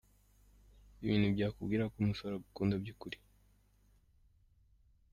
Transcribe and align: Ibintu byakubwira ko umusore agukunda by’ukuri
Ibintu 1.03 1.27
byakubwira 1.35 1.83
ko 1.91 1.95
umusore 2.03 2.33
agukunda 2.35 2.75
by’ukuri 2.81 3.17